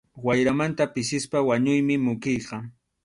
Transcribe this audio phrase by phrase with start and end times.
[0.25, 2.57] Wayramanta pisispa wañuymi mukiyqa.